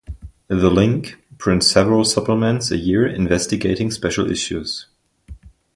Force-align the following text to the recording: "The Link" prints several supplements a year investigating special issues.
"The 0.47 0.71
Link" 0.71 1.19
prints 1.37 1.67
several 1.67 2.05
supplements 2.05 2.71
a 2.71 2.77
year 2.79 3.05
investigating 3.05 3.91
special 3.91 4.31
issues. 4.31 4.87